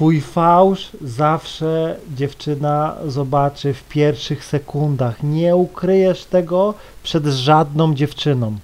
Twój 0.00 0.20
fałsz 0.20 0.90
zawsze 1.02 1.96
dziewczyna 2.16 2.96
zobaczy 3.06 3.74
w 3.74 3.84
pierwszych 3.84 4.44
sekundach. 4.44 5.22
Nie 5.22 5.56
ukryjesz 5.56 6.24
tego 6.24 6.74
przed 7.02 7.24
żadną 7.26 7.94
dziewczyną. 7.94 8.56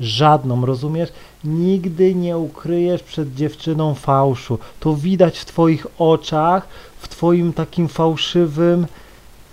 Żadną, 0.00 0.66
rozumiesz? 0.66 1.08
Nigdy 1.44 2.14
nie 2.14 2.38
ukryjesz 2.38 3.02
przed 3.02 3.34
dziewczyną 3.34 3.94
fałszu. 3.94 4.58
To 4.80 4.94
widać 4.94 5.38
w 5.38 5.44
Twoich 5.44 5.86
oczach, 5.98 6.68
w 6.98 7.08
Twoim 7.08 7.52
takim 7.52 7.88
fałszywym 7.88 8.86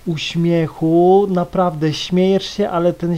uśmiechu. 0.06 1.28
Naprawdę 1.30 1.94
śmiejesz 1.94 2.46
się, 2.46 2.70
ale 2.70 2.94
ten 2.94 3.18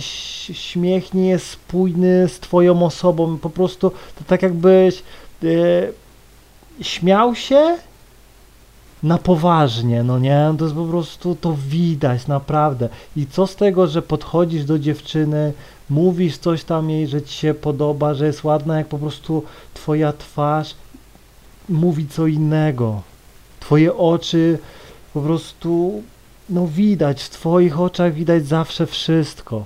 śmiech 0.54 1.14
nie 1.14 1.30
jest 1.30 1.48
spójny 1.48 2.28
z 2.28 2.40
Twoją 2.40 2.86
osobą. 2.86 3.38
Po 3.38 3.50
prostu 3.50 3.90
to 3.90 4.24
tak 4.28 4.42
jakbyś 4.42 5.04
e, 5.44 5.48
śmiał 6.82 7.36
się 7.36 7.78
na 9.04 9.18
poważnie, 9.18 10.04
no 10.04 10.20
nie? 10.20 10.54
To 10.58 10.66
jest 10.66 10.76
po 10.76 10.86
prostu, 10.86 11.36
to 11.36 11.56
widać, 11.68 12.28
naprawdę. 12.28 12.90
I 13.16 13.28
co 13.28 13.48
z 13.48 13.56
tego, 13.56 13.88
że 13.88 14.02
podchodzisz 14.02 14.66
do 14.66 14.80
dziewczyny, 14.80 15.54
mówisz 15.90 16.38
coś 16.38 16.64
tam 16.64 16.90
jej, 16.90 17.08
że 17.08 17.22
ci 17.22 17.34
się 17.34 17.54
podoba, 17.54 18.14
że 18.14 18.26
jest 18.26 18.44
ładna, 18.44 18.78
jak 18.78 18.88
po 18.88 18.98
prostu 18.98 19.44
twoja 19.74 20.14
twarz 20.14 20.76
mówi 21.70 22.08
co 22.08 22.28
innego. 22.28 23.02
Twoje 23.60 23.98
oczy 23.98 24.60
po 25.14 25.22
prostu, 25.22 26.04
no 26.50 26.68
widać, 26.68 27.24
w 27.24 27.30
twoich 27.30 27.80
oczach 27.80 28.14
widać 28.14 28.48
zawsze 28.48 28.86
wszystko. 28.86 29.66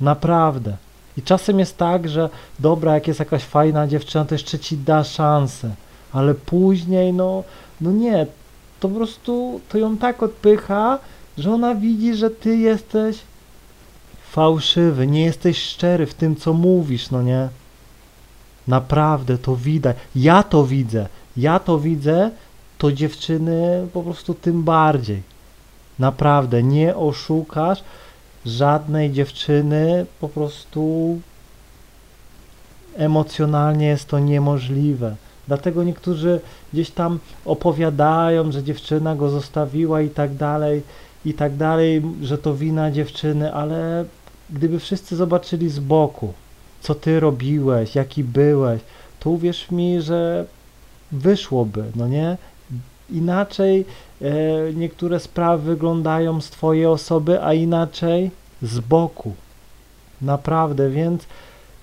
Naprawdę. 0.00 0.76
I 1.16 1.22
czasem 1.22 1.58
jest 1.58 1.78
tak, 1.78 2.08
że 2.08 2.28
dobra, 2.58 2.94
jak 2.94 3.08
jest 3.08 3.20
jakaś 3.20 3.42
fajna 3.42 3.86
dziewczyna, 3.86 4.24
to 4.24 4.34
jeszcze 4.34 4.58
ci 4.58 4.76
da 4.76 5.04
szansę, 5.04 5.74
ale 6.12 6.34
później, 6.34 7.12
no, 7.12 7.44
no 7.82 7.92
nie, 7.92 8.26
to 8.80 8.88
po 8.88 8.94
prostu 8.94 9.60
to 9.68 9.78
ją 9.78 9.96
tak 9.96 10.22
odpycha, 10.22 10.98
że 11.38 11.52
ona 11.52 11.74
widzi, 11.74 12.14
że 12.14 12.30
ty 12.30 12.56
jesteś 12.56 13.18
fałszywy, 14.30 15.06
nie 15.06 15.24
jesteś 15.24 15.62
szczery 15.62 16.06
w 16.06 16.14
tym, 16.14 16.36
co 16.36 16.52
mówisz, 16.52 17.10
no 17.10 17.22
nie? 17.22 17.48
Naprawdę 18.68 19.38
to 19.38 19.56
widać. 19.56 19.96
Ja 20.16 20.42
to 20.42 20.66
widzę. 20.66 21.08
Ja 21.36 21.58
to 21.58 21.78
widzę, 21.78 22.30
to 22.78 22.92
dziewczyny 22.92 23.86
po 23.92 24.02
prostu 24.02 24.34
tym 24.34 24.62
bardziej. 24.62 25.22
Naprawdę, 25.98 26.62
nie 26.62 26.96
oszukasz 26.96 27.82
żadnej 28.46 29.12
dziewczyny, 29.12 30.06
po 30.20 30.28
prostu 30.28 31.20
emocjonalnie 32.96 33.86
jest 33.86 34.08
to 34.08 34.18
niemożliwe. 34.18 35.16
Dlatego 35.48 35.84
niektórzy 35.84 36.40
gdzieś 36.72 36.90
tam 36.90 37.18
opowiadają, 37.44 38.52
że 38.52 38.62
dziewczyna 38.62 39.16
go 39.16 39.30
zostawiła 39.30 40.00
i 40.00 40.10
tak 40.10 40.34
dalej, 40.34 40.82
i 41.24 41.34
tak 41.34 41.56
dalej, 41.56 42.02
że 42.22 42.38
to 42.38 42.54
wina 42.54 42.90
dziewczyny, 42.90 43.54
ale 43.54 44.04
gdyby 44.50 44.78
wszyscy 44.78 45.16
zobaczyli 45.16 45.68
z 45.70 45.78
boku, 45.78 46.32
co 46.80 46.94
ty 46.94 47.20
robiłeś, 47.20 47.94
jaki 47.94 48.24
byłeś, 48.24 48.80
to 49.20 49.30
uwierz 49.30 49.70
mi, 49.70 50.00
że 50.00 50.44
wyszłoby, 51.12 51.84
no 51.96 52.08
nie? 52.08 52.36
Inaczej 53.10 53.84
e, 54.22 54.24
niektóre 54.74 55.20
sprawy 55.20 55.62
wyglądają 55.62 56.40
z 56.40 56.50
twojej 56.50 56.86
osoby, 56.86 57.42
a 57.42 57.54
inaczej 57.54 58.30
z 58.62 58.80
boku. 58.80 59.32
Naprawdę, 60.22 60.90
więc 60.90 61.26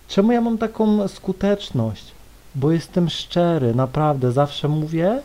czemu 0.07 0.31
ja 0.31 0.41
mam 0.41 0.57
taką 0.57 1.07
skuteczność? 1.07 2.11
Bo 2.55 2.71
jestem 2.71 3.09
szczery, 3.09 3.75
naprawdę, 3.75 4.31
zawsze 4.31 4.67
mówię 4.67 5.21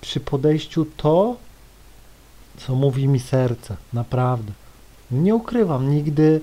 przy 0.00 0.20
podejściu 0.20 0.86
to, 0.96 1.36
co 2.56 2.74
mówi 2.74 3.08
mi 3.08 3.20
serce, 3.20 3.76
naprawdę. 3.92 4.52
Nie 5.10 5.34
ukrywam, 5.34 5.90
nigdy 5.90 6.40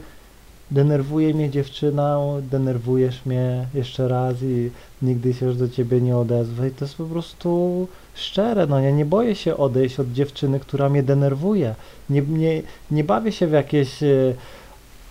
denerwuje 0.72 1.34
mnie 1.34 1.50
dziewczyna, 1.50 2.20
denerwujesz 2.42 3.26
mnie 3.26 3.68
jeszcze 3.74 4.08
raz 4.08 4.36
i 4.42 4.72
nigdy 5.02 5.34
się 5.34 5.46
już 5.46 5.58
do 5.58 5.70
ciebie 5.70 6.02
nie 6.02 6.18
odezwę 6.18 6.68
i 6.68 6.72
to 6.72 6.86
jest 6.86 6.98
po 6.98 7.06
prostu 7.06 7.88
szczere, 8.16 8.68
no 8.68 8.80
ja 8.80 8.92
nie 8.92 9.06
boję 9.06 9.36
się 9.36 9.58
odejść 9.58 10.00
od 10.00 10.14
dziewczyny, 10.14 10.60
która 10.60 10.90
mnie 10.90 11.04
denerwuje. 11.04 11.76
Nie, 12.10 12.22
nie, 12.22 12.62
nie 12.92 13.04
bawię 13.04 13.32
się 13.32 13.48
w 13.48 13.52
jakieś 13.52 14.04
e, 14.04 14.34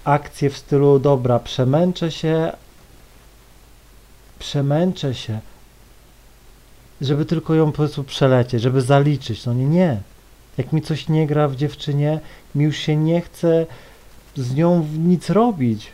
akcje 0.04 0.50
w 0.50 0.56
stylu 0.56 0.98
dobra, 0.98 1.38
przemęczę 1.38 2.10
się, 2.10 2.52
przemęczę 4.44 5.14
się, 5.14 5.40
żeby 7.00 7.24
tylko 7.24 7.54
ją 7.54 7.66
po 7.66 7.76
prostu 7.76 8.04
przelecieć, 8.04 8.62
żeby 8.62 8.82
zaliczyć. 8.82 9.46
No 9.46 9.54
nie, 9.54 9.66
nie. 9.66 10.00
Jak 10.58 10.72
mi 10.72 10.82
coś 10.82 11.08
nie 11.08 11.26
gra 11.26 11.48
w 11.48 11.56
dziewczynie, 11.56 12.20
mi 12.54 12.64
już 12.64 12.76
się 12.76 12.96
nie 12.96 13.20
chce 13.20 13.66
z 14.36 14.54
nią 14.54 14.86
nic 14.98 15.30
robić. 15.30 15.92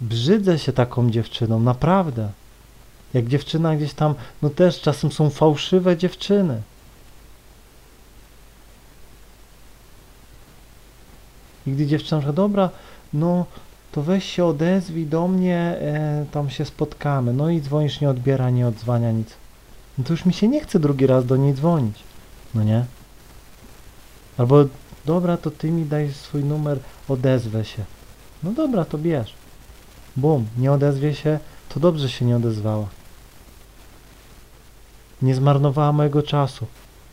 Brzydzę 0.00 0.58
się 0.58 0.72
taką 0.72 1.10
dziewczyną, 1.10 1.60
naprawdę. 1.60 2.28
Jak 3.14 3.28
dziewczyna 3.28 3.76
gdzieś 3.76 3.94
tam, 3.94 4.14
no 4.42 4.50
też 4.50 4.80
czasem 4.80 5.12
są 5.12 5.30
fałszywe 5.30 5.96
dziewczyny. 5.96 6.62
I 11.66 11.70
gdy 11.70 11.86
dziewczyna 11.86 12.20
mówi, 12.20 12.34
dobra, 12.34 12.70
no 13.12 13.46
to 13.94 14.02
weź 14.02 14.24
się 14.24 14.44
odezwij 14.44 15.06
do 15.06 15.28
mnie, 15.28 15.58
e, 15.58 16.26
tam 16.30 16.50
się 16.50 16.64
spotkamy. 16.64 17.32
No 17.32 17.50
i 17.50 17.60
dzwonisz, 17.60 18.00
nie 18.00 18.10
odbiera, 18.10 18.50
nie 18.50 18.68
odzwania, 18.68 19.12
nic. 19.12 19.28
No 19.98 20.04
to 20.04 20.12
już 20.12 20.24
mi 20.24 20.32
się 20.32 20.48
nie 20.48 20.60
chce 20.60 20.78
drugi 20.80 21.06
raz 21.06 21.26
do 21.26 21.36
niej 21.36 21.54
dzwonić. 21.54 21.98
No 22.54 22.62
nie? 22.62 22.84
Albo, 24.38 24.64
dobra, 25.04 25.36
to 25.36 25.50
ty 25.50 25.70
mi 25.70 25.84
daj 25.84 26.12
swój 26.12 26.44
numer, 26.44 26.78
odezwę 27.08 27.64
się. 27.64 27.84
No 28.42 28.52
dobra, 28.52 28.84
to 28.84 28.98
bierz. 28.98 29.34
Bum, 30.16 30.46
nie 30.58 30.72
odezwie 30.72 31.14
się, 31.14 31.38
to 31.68 31.80
dobrze 31.80 32.08
się 32.08 32.24
nie 32.24 32.36
odezwała. 32.36 32.86
Nie 35.22 35.34
zmarnowała 35.34 35.92
mojego 35.92 36.22
czasu. 36.22 36.66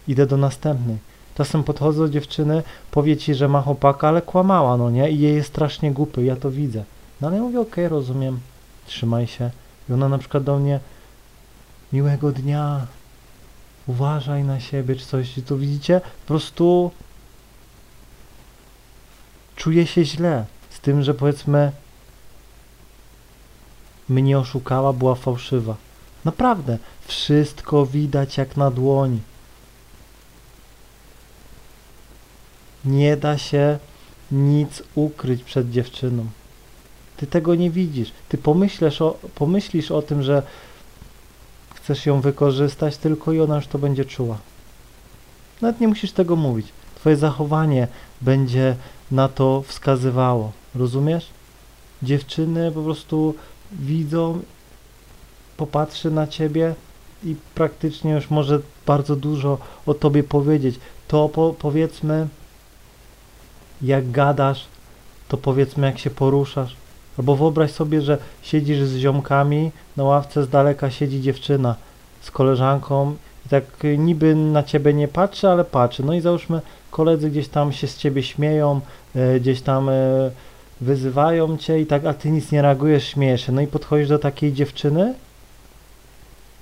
Idę 0.08 0.26
do 0.26 0.38
następnej. 0.38 0.98
Czasem 1.38 1.64
podchodzę 1.64 2.00
do 2.00 2.10
dziewczyny, 2.10 2.64
powie 2.92 3.18
ci, 3.18 3.36
że 3.36 3.48
ma 3.48 3.62
chłopaka, 3.62 4.08
ale 4.08 4.22
kłamała, 4.22 4.78
no 4.78 4.90
nie? 4.90 5.12
I 5.12 5.20
jej 5.20 5.36
jest 5.36 5.50
strasznie 5.50 5.92
głupy, 5.92 6.24
ja 6.24 6.36
to 6.36 6.52
widzę. 6.52 6.84
No 7.22 7.28
ale 7.28 7.38
ja 7.38 7.44
mówię, 7.44 7.60
okej, 7.60 7.88
rozumiem, 7.88 8.40
trzymaj 8.86 9.28
się. 9.28 9.50
I 9.90 9.94
ona 9.94 10.10
na 10.10 10.18
przykład 10.18 10.44
do 10.44 10.60
mnie, 10.60 10.80
miłego 11.94 12.32
dnia, 12.32 12.88
uważaj 13.88 14.44
na 14.44 14.60
siebie, 14.60 14.96
czy 14.96 15.06
coś. 15.06 15.38
I 15.38 15.44
tu 15.44 15.58
widzicie, 15.58 16.02
po 16.02 16.28
prostu 16.28 16.92
czuję 19.56 19.88
się 19.88 20.06
źle 20.06 20.46
z 20.70 20.80
tym, 20.80 21.04
że 21.04 21.14
powiedzmy 21.14 21.72
mnie 24.10 24.40
oszukała, 24.40 24.94
była 24.94 25.16
fałszywa. 25.16 25.76
Naprawdę, 26.26 26.78
wszystko 27.06 27.86
widać 27.86 28.38
jak 28.38 28.58
na 28.58 28.72
dłoni. 28.72 29.20
Nie 32.86 33.18
da 33.18 33.38
się 33.38 33.80
nic 34.32 34.84
ukryć 34.96 35.44
przed 35.44 35.72
dziewczyną. 35.72 36.26
Ty 37.18 37.28
tego 37.28 37.56
nie 37.56 37.70
widzisz. 37.70 38.12
Ty 38.30 38.38
pomyślisz 38.38 39.02
o, 39.02 39.18
pomyślisz 39.36 39.92
o 39.92 40.02
tym, 40.02 40.24
że 40.24 40.44
chcesz 41.76 42.06
ją 42.06 42.22
wykorzystać 42.22 42.98
tylko 42.98 43.34
i 43.34 43.40
ona 43.40 43.56
już 43.56 43.68
to 43.68 43.80
będzie 43.80 44.06
czuła. 44.06 44.38
Nawet 45.62 45.82
nie 45.82 45.88
musisz 45.88 46.12
tego 46.12 46.36
mówić. 46.36 46.68
Twoje 46.96 47.16
zachowanie 47.16 47.88
będzie 48.22 48.76
na 49.12 49.30
to 49.30 49.64
wskazywało. 49.68 50.52
Rozumiesz? 50.76 51.28
Dziewczyny 52.04 52.72
po 52.72 52.82
prostu 52.82 53.36
widzą, 53.72 54.40
popatrzy 55.58 56.12
na 56.12 56.28
ciebie 56.28 56.76
i 57.24 57.36
praktycznie 57.56 58.12
już 58.12 58.30
może 58.30 58.60
bardzo 58.86 59.16
dużo 59.16 59.58
o 59.86 59.94
tobie 59.94 60.24
powiedzieć. 60.24 60.80
To 61.08 61.30
po, 61.30 61.56
powiedzmy, 61.60 62.28
jak 63.84 64.12
gadasz, 64.12 64.66
to 65.28 65.38
powiedzmy, 65.38 65.88
jak 65.88 66.00
się 66.00 66.10
poruszasz. 66.10 66.76
Albo 67.18 67.36
wyobraź 67.36 67.72
sobie, 67.72 68.02
że 68.02 68.18
siedzisz 68.42 68.84
z 68.84 68.98
ziomkami, 68.98 69.72
na 69.98 70.04
ławce 70.04 70.44
z 70.44 70.50
daleka 70.50 70.90
siedzi 70.90 71.22
dziewczyna 71.22 71.76
z 72.22 72.32
koleżanką 72.32 73.16
i 73.46 73.50
tak 73.50 73.64
niby 73.98 74.36
na 74.36 74.64
ciebie 74.64 74.94
nie 74.94 75.08
patrzy, 75.08 75.50
ale 75.50 75.66
patrzy. 75.66 76.04
No 76.04 76.14
i 76.14 76.22
załóżmy, 76.22 76.62
koledzy 76.92 77.30
gdzieś 77.30 77.48
tam 77.48 77.72
się 77.72 77.88
z 77.88 77.98
ciebie 77.98 78.24
śmieją, 78.24 78.82
e, 79.16 79.40
gdzieś 79.40 79.62
tam 79.62 79.90
e, 79.90 79.94
wyzywają 80.82 81.58
cię 81.58 81.80
i 81.80 81.86
tak, 81.86 82.06
a 82.06 82.14
ty 82.14 82.32
nic 82.32 82.52
nie 82.52 82.62
reagujesz, 82.62 83.08
śmiejesz 83.08 83.46
się. 83.46 83.52
No 83.52 83.62
i 83.62 83.68
podchodzisz 83.68 84.10
do 84.10 84.20
takiej 84.20 84.54
dziewczyny, 84.54 85.14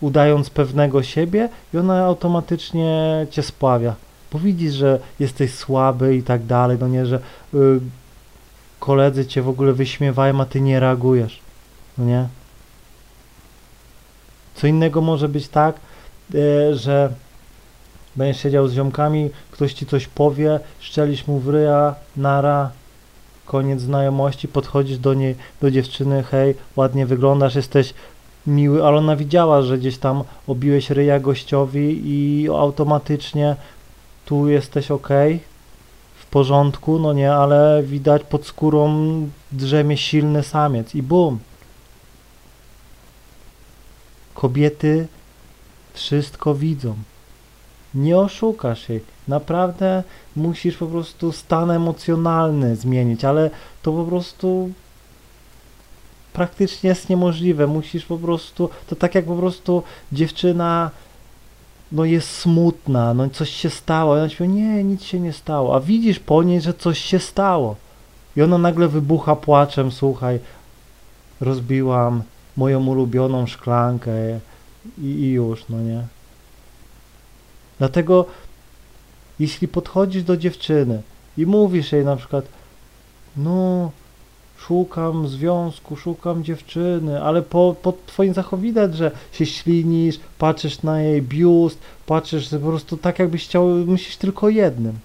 udając 0.01 0.49
pewnego 0.49 1.03
siebie 1.03 1.49
i 1.73 1.77
ona 1.77 2.05
automatycznie 2.05 3.27
cię 3.29 3.43
spławia. 3.43 3.95
Bo 4.31 4.39
widzisz, 4.39 4.73
że 4.73 4.99
jesteś 5.19 5.53
słaby 5.53 6.15
i 6.15 6.23
tak 6.23 6.45
dalej, 6.45 6.77
no 6.81 6.87
nie, 6.87 7.05
że 7.05 7.19
y, 7.53 7.79
koledzy 8.79 9.25
cię 9.25 9.41
w 9.41 9.49
ogóle 9.49 9.73
wyśmiewają, 9.73 10.41
a 10.41 10.45
ty 10.45 10.61
nie 10.61 10.79
reagujesz. 10.79 11.39
No 11.97 12.05
nie? 12.05 12.27
Co 14.55 14.67
innego 14.67 15.01
może 15.01 15.29
być 15.29 15.47
tak, 15.47 15.75
e, 16.35 16.75
że 16.75 17.13
będziesz 18.15 18.43
siedział 18.43 18.67
z 18.67 18.73
ziomkami, 18.73 19.29
ktoś 19.51 19.73
ci 19.73 19.85
coś 19.85 20.07
powie, 20.07 20.59
szczelisz 20.79 21.27
mu 21.27 21.39
w 21.39 21.49
ryja, 21.49 21.95
nara, 22.17 22.71
koniec 23.45 23.81
znajomości, 23.81 24.47
podchodzisz 24.47 24.97
do 24.97 25.13
niej, 25.13 25.35
do 25.61 25.71
dziewczyny, 25.71 26.23
hej, 26.23 26.55
ładnie 26.75 27.05
wyglądasz, 27.05 27.55
jesteś 27.55 27.93
miły, 28.47 28.85
ale 28.85 28.97
ona 28.97 29.15
widziała, 29.15 29.61
że 29.61 29.77
gdzieś 29.77 29.97
tam 29.97 30.23
obiłeś 30.47 30.89
ryja 30.89 31.19
gościowi 31.19 32.01
i 32.05 32.49
automatycznie 32.49 33.55
tu 34.29 34.49
jesteś 34.49 34.91
ok, 34.91 35.09
w 36.15 36.25
porządku, 36.25 36.99
no 36.99 37.13
nie, 37.13 37.33
ale 37.33 37.83
widać 37.83 38.23
pod 38.23 38.45
skórą 38.45 38.89
drzemie 39.51 39.97
silny 39.97 40.43
samiec 40.43 40.95
i 40.95 41.03
bum. 41.03 41.39
Kobiety 44.33 45.07
wszystko 45.93 46.55
widzą. 46.55 46.95
Nie 47.93 48.17
oszukasz 48.17 48.89
jej. 48.89 49.01
Naprawdę 49.27 50.03
musisz 50.35 50.77
po 50.77 50.87
prostu 50.87 51.31
stan 51.31 51.71
emocjonalny 51.71 52.75
zmienić, 52.75 53.25
ale 53.25 53.49
to 53.81 53.91
po 53.91 54.03
prostu 54.03 54.69
praktycznie 56.33 56.89
jest 56.89 57.09
niemożliwe. 57.09 57.67
Musisz 57.67 58.05
po 58.05 58.17
prostu, 58.17 58.69
to 58.87 58.95
tak 58.95 59.15
jak 59.15 59.25
po 59.25 59.35
prostu 59.35 59.83
dziewczyna 60.11 60.91
no 61.91 62.05
jest 62.05 62.29
smutna, 62.31 63.13
no 63.13 63.29
coś 63.29 63.49
się 63.49 63.69
stało. 63.69 64.15
I 64.15 64.19
ona 64.19 64.29
mówi, 64.39 64.49
nie, 64.49 64.83
nic 64.83 65.03
się 65.03 65.19
nie 65.19 65.33
stało. 65.33 65.75
A 65.75 65.79
widzisz 65.79 66.19
po 66.19 66.43
niej, 66.43 66.61
że 66.61 66.73
coś 66.73 66.99
się 66.99 67.19
stało. 67.19 67.75
I 68.35 68.41
ona 68.41 68.57
nagle 68.57 68.87
wybucha 68.87 69.35
płaczem, 69.35 69.91
słuchaj, 69.91 70.39
rozbiłam 71.41 72.23
moją 72.57 72.87
ulubioną 72.87 73.47
szklankę 73.47 74.11
i, 74.97 75.05
i 75.05 75.31
już, 75.31 75.65
no 75.69 75.81
nie. 75.81 76.03
Dlatego 77.79 78.25
jeśli 79.39 79.67
podchodzisz 79.67 80.23
do 80.23 80.37
dziewczyny 80.37 81.01
i 81.37 81.45
mówisz 81.45 81.91
jej 81.91 82.05
na 82.05 82.15
przykład, 82.15 82.45
no, 83.37 83.91
szukam 84.67 85.27
związku, 85.27 85.95
szukam 85.95 86.43
dziewczyny, 86.43 87.23
ale 87.23 87.41
po, 87.41 87.75
po 87.81 87.93
twoim 88.05 88.33
zachowaniu 88.33 88.63
widać, 88.63 88.95
że 88.95 89.11
się 89.31 89.45
ślinisz, 89.45 90.19
patrzysz 90.37 90.83
na 90.83 91.01
jej 91.01 91.21
biust, 91.21 91.79
patrzysz 92.05 92.49
po 92.49 92.57
prostu 92.59 92.97
tak, 92.97 93.19
jakbyś 93.19 93.45
chciał, 93.45 93.67
myślisz 93.67 94.17
tylko 94.17 94.49
jednym. 94.49 94.99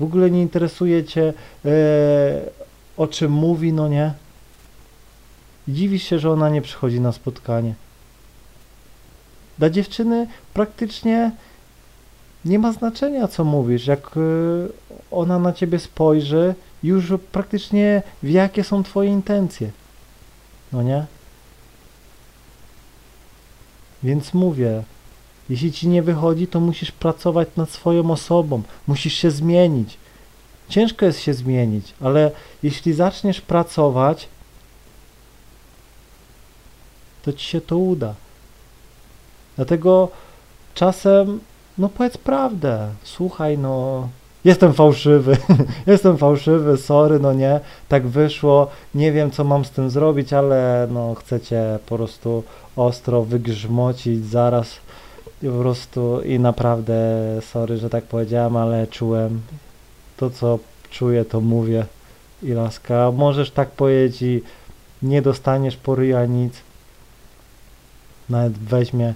W 0.00 0.04
ogóle 0.04 0.30
nie 0.30 0.42
interesuje 0.42 1.04
cię, 1.04 1.32
e, 1.64 1.70
o 2.96 3.06
czym 3.06 3.32
mówi, 3.32 3.72
no 3.72 3.88
nie? 3.88 4.14
Dziwisz 5.68 6.02
się, 6.02 6.18
że 6.18 6.30
ona 6.30 6.50
nie 6.50 6.62
przychodzi 6.62 7.00
na 7.00 7.12
spotkanie. 7.12 7.74
Dla 9.58 9.70
dziewczyny 9.70 10.26
praktycznie 10.54 11.30
nie 12.44 12.58
ma 12.58 12.72
znaczenia, 12.72 13.28
co 13.28 13.44
mówisz. 13.44 13.86
Jak 13.86 14.16
y, 14.16 14.68
ona 15.10 15.38
na 15.38 15.52
ciebie 15.52 15.78
spojrzy, 15.78 16.54
już 16.82 17.12
praktycznie 17.32 18.02
wie, 18.22 18.32
jakie 18.32 18.64
są 18.64 18.82
twoje 18.82 19.10
intencje. 19.10 19.70
No 20.72 20.82
nie? 20.82 21.06
Więc 24.02 24.34
mówię, 24.34 24.82
jeśli 25.50 25.72
ci 25.72 25.88
nie 25.88 26.02
wychodzi, 26.02 26.46
to 26.46 26.60
musisz 26.60 26.92
pracować 26.92 27.48
nad 27.56 27.70
swoją 27.70 28.10
osobą, 28.10 28.62
musisz 28.86 29.14
się 29.14 29.30
zmienić. 29.30 29.96
Ciężko 30.68 31.06
jest 31.06 31.20
się 31.20 31.34
zmienić, 31.34 31.94
ale 32.00 32.30
jeśli 32.62 32.92
zaczniesz 32.92 33.40
pracować, 33.40 34.28
to 37.22 37.32
ci 37.32 37.46
się 37.46 37.60
to 37.60 37.76
uda. 37.76 38.14
Dlatego 39.56 40.08
czasem, 40.74 41.40
no 41.78 41.88
powiedz 41.88 42.16
prawdę, 42.18 42.88
słuchaj, 43.04 43.58
no 43.58 44.08
jestem 44.44 44.72
fałszywy, 44.72 45.36
jestem 45.86 46.18
fałszywy, 46.18 46.76
sorry, 46.76 47.18
no 47.18 47.32
nie, 47.32 47.60
tak 47.88 48.06
wyszło, 48.06 48.70
nie 48.94 49.12
wiem 49.12 49.30
co 49.30 49.44
mam 49.44 49.64
z 49.64 49.70
tym 49.70 49.90
zrobić, 49.90 50.32
ale 50.32 50.88
no 50.90 51.14
chcecie 51.14 51.78
po 51.86 51.96
prostu 51.96 52.42
ostro 52.76 53.22
wygrzmocić 53.22 54.26
zaraz. 54.26 54.76
Po 55.40 55.60
prostu 55.60 56.20
i 56.20 56.38
naprawdę 56.38 56.94
sorry, 57.40 57.76
że 57.76 57.90
tak 57.90 58.04
powiedziałem, 58.04 58.56
ale 58.56 58.86
czułem 58.86 59.40
to 60.16 60.30
co 60.30 60.58
czuję, 60.90 61.24
to 61.24 61.40
mówię. 61.40 61.86
I 62.42 62.52
laska, 62.52 63.10
możesz 63.10 63.50
tak 63.50 63.70
powiedzieć 63.70 64.22
i 64.22 64.42
nie 65.02 65.22
dostaniesz 65.22 65.76
poryja 65.76 66.26
nic, 66.26 66.54
nawet 68.28 68.52
weźmie 68.52 69.14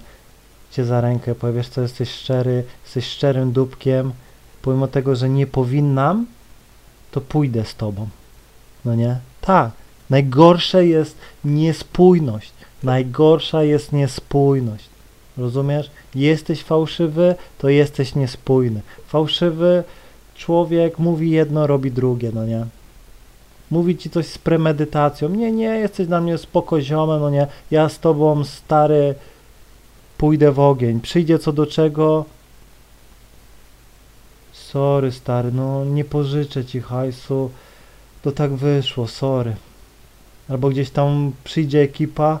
cię 0.71 0.85
za 0.85 1.01
rękę, 1.01 1.35
powiesz, 1.35 1.69
co 1.69 1.81
jesteś 1.81 2.09
szczery, 2.09 2.63
jesteś 2.83 3.05
szczerym 3.05 3.51
dupkiem, 3.51 4.11
pomimo 4.67 4.87
tego, 4.87 5.15
że 5.15 5.29
nie 5.29 5.47
powinnam, 5.47 6.25
to 7.11 7.21
pójdę 7.21 7.65
z 7.65 7.75
tobą. 7.75 8.07
No 8.85 8.95
nie? 8.95 9.17
Tak. 9.41 9.71
Najgorsze 10.09 10.85
jest 10.87 11.17
niespójność. 11.45 12.51
Najgorsza 12.83 13.63
jest 13.63 13.93
niespójność. 13.93 14.89
Rozumiesz? 15.37 15.91
Jesteś 16.15 16.63
fałszywy, 16.63 17.35
to 17.57 17.69
jesteś 17.69 18.15
niespójny. 18.15 18.81
Fałszywy 19.07 19.83
człowiek 20.35 20.99
mówi 20.99 21.31
jedno, 21.31 21.67
robi 21.67 21.91
drugie, 21.91 22.31
no 22.33 22.45
nie? 22.45 22.65
Mówi 23.71 23.97
ci 23.97 24.09
coś 24.09 24.27
z 24.27 24.37
premedytacją. 24.37 25.29
Nie, 25.29 25.51
nie, 25.51 25.79
jesteś 25.79 26.07
dla 26.07 26.21
mnie 26.21 26.37
spoko 26.37 26.81
ziomem, 26.81 27.21
no 27.21 27.29
nie? 27.29 27.47
Ja 27.71 27.89
z 27.89 27.99
tobą, 27.99 28.43
stary, 28.43 29.15
pójdę 30.17 30.51
w 30.51 30.59
ogień. 30.59 30.99
Przyjdzie 31.01 31.39
co 31.39 31.53
do 31.53 31.65
czego. 31.65 32.25
Sorry, 34.71 35.11
stary, 35.11 35.51
no 35.51 35.85
nie 35.85 36.05
pożyczę 36.05 36.65
ci 36.65 36.81
hajsu. 36.81 37.51
To 38.21 38.31
tak 38.31 38.53
wyszło, 38.53 39.07
sorry. 39.07 39.55
Albo 40.49 40.69
gdzieś 40.69 40.89
tam 40.89 41.31
przyjdzie 41.43 41.81
ekipa. 41.81 42.39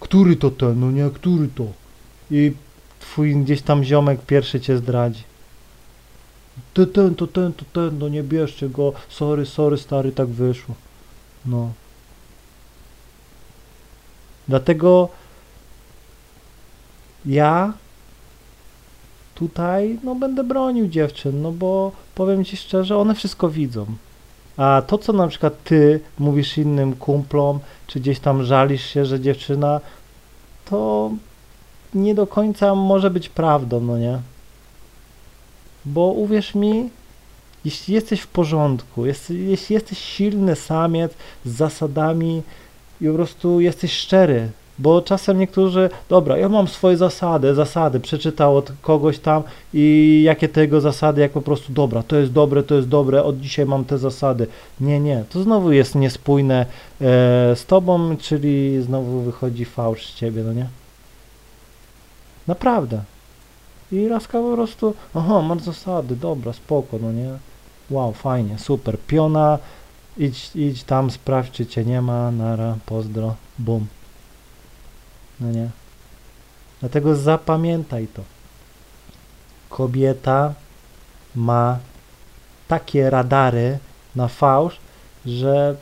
Który 0.00 0.36
to 0.36 0.50
ten, 0.50 0.80
no 0.80 0.90
nie, 0.90 1.10
który 1.14 1.48
to? 1.48 1.66
I 2.30 2.52
twój 3.00 3.36
gdzieś 3.36 3.62
tam 3.62 3.84
ziomek 3.84 4.20
pierwszy 4.20 4.60
cię 4.60 4.76
zdradzi. 4.78 5.22
To 6.74 6.86
ten, 6.86 7.14
to 7.14 7.26
ten, 7.26 7.52
to 7.52 7.64
ten, 7.72 7.98
no 7.98 8.08
nie 8.08 8.22
bierzcie 8.22 8.68
go. 8.68 8.92
Sorry, 9.08 9.46
sorry, 9.46 9.78
stary, 9.78 10.12
tak 10.12 10.28
wyszło. 10.28 10.74
No. 11.46 11.72
Dlatego 14.48 15.08
ja 17.26 17.72
tutaj 19.40 19.98
no 20.04 20.14
będę 20.14 20.44
bronił 20.44 20.88
dziewczyn, 20.88 21.42
no 21.42 21.52
bo 21.52 21.92
powiem 22.14 22.44
ci 22.44 22.56
szczerze, 22.56 22.98
one 22.98 23.14
wszystko 23.14 23.48
widzą. 23.48 23.86
A 24.56 24.82
to, 24.86 24.98
co 24.98 25.12
na 25.12 25.28
przykład 25.28 25.64
ty 25.64 26.00
mówisz 26.18 26.58
innym 26.58 26.96
kumplom, 26.96 27.60
czy 27.86 28.00
gdzieś 28.00 28.20
tam 28.20 28.44
żalisz 28.44 28.86
się, 28.86 29.04
że 29.04 29.20
dziewczyna, 29.20 29.80
to 30.64 31.10
nie 31.94 32.14
do 32.14 32.26
końca 32.26 32.74
może 32.74 33.10
być 33.10 33.28
prawdą, 33.28 33.80
no 33.80 33.98
nie? 33.98 34.18
Bo 35.84 36.06
uwierz 36.06 36.54
mi, 36.54 36.90
jeśli 37.64 37.94
jesteś 37.94 38.20
w 38.20 38.26
porządku, 38.26 39.06
jeśli 39.06 39.74
jesteś 39.74 39.98
silny 39.98 40.56
samiec 40.56 41.12
z 41.44 41.50
zasadami 41.50 42.42
i 43.00 43.06
po 43.06 43.14
prostu 43.14 43.60
jesteś 43.60 43.92
szczery 43.92 44.48
bo 44.80 45.02
czasem 45.02 45.38
niektórzy, 45.38 45.90
dobra, 46.08 46.38
ja 46.38 46.48
mam 46.48 46.68
swoje 46.68 46.96
zasady, 46.96 47.54
zasady, 47.54 48.00
przeczytał 48.00 48.56
od 48.56 48.72
kogoś 48.82 49.18
tam 49.18 49.42
i 49.74 50.22
jakie 50.24 50.48
te 50.48 50.60
jego 50.60 50.80
zasady, 50.80 51.20
jak 51.20 51.32
po 51.32 51.42
prostu, 51.42 51.72
dobra, 51.72 52.02
to 52.02 52.16
jest 52.16 52.32
dobre, 52.32 52.62
to 52.62 52.74
jest 52.74 52.88
dobre, 52.88 53.22
od 53.24 53.40
dzisiaj 53.40 53.66
mam 53.66 53.84
te 53.84 53.98
zasady. 53.98 54.46
Nie, 54.80 55.00
nie, 55.00 55.24
to 55.30 55.42
znowu 55.42 55.72
jest 55.72 55.94
niespójne 55.94 56.60
e, 56.60 56.66
z 57.56 57.66
tobą, 57.66 58.16
czyli 58.16 58.82
znowu 58.82 59.20
wychodzi 59.20 59.64
fałsz 59.64 60.06
z 60.06 60.14
ciebie, 60.14 60.42
no 60.42 60.52
nie? 60.52 60.66
Naprawdę. 62.46 63.02
I 63.92 64.06
laska 64.06 64.38
po 64.38 64.54
prostu, 64.54 64.94
aha, 65.14 65.42
masz 65.42 65.62
zasady, 65.62 66.16
dobra, 66.16 66.52
spoko, 66.52 66.98
no 67.02 67.12
nie? 67.12 67.30
Wow, 67.90 68.12
fajnie, 68.12 68.58
super, 68.58 68.98
piona, 69.06 69.58
idź, 70.18 70.50
idź 70.54 70.82
tam, 70.84 71.10
sprawdź, 71.10 71.50
czy 71.50 71.66
cię 71.66 71.84
nie 71.84 72.02
ma, 72.02 72.30
nara, 72.30 72.76
pozdro, 72.86 73.34
bum. 73.58 73.86
No 75.40 75.50
nie? 75.50 75.70
Dlatego 76.80 77.16
zapamiętaj 77.16 78.06
to. 78.06 78.22
Kobieta 79.68 80.54
ma 81.34 81.78
takie 82.68 83.10
radary 83.10 83.78
na 84.16 84.28
fałsz, 84.28 84.76
że 85.26 85.76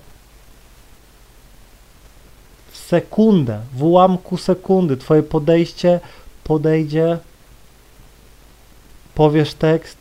w 2.71 2.77
sekundę, 2.77 3.61
w 3.73 3.83
ułamku 3.83 4.37
sekundy 4.37 4.97
twoje 4.97 5.23
podejście 5.23 6.01
podejdzie, 6.45 7.19
powiesz 9.15 9.55
tekst 9.55 9.99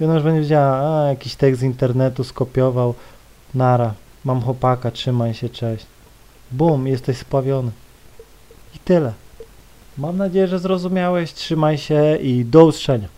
i 0.00 0.04
ona 0.04 0.14
już 0.14 0.22
będzie 0.22 0.40
wiedziała, 0.40 1.02
a 1.02 1.08
jakiś 1.08 1.34
tekst 1.34 1.60
z 1.60 1.64
internetu 1.64 2.24
skopiował, 2.24 2.94
nara, 3.54 3.94
mam 4.24 4.42
chłopaka, 4.42 4.90
trzymaj 4.90 5.34
się, 5.34 5.48
cześć. 5.48 5.86
Bum, 6.52 6.86
jesteś 6.86 7.18
spławiony. 7.18 7.70
I 8.74 8.78
tyle. 8.78 9.12
Mam 9.98 10.16
nadzieję, 10.16 10.48
że 10.48 10.58
zrozumiałeś. 10.58 11.32
Trzymaj 11.32 11.78
się 11.78 12.16
i 12.16 12.44
do 12.44 12.64
usłyszenia. 12.64 13.08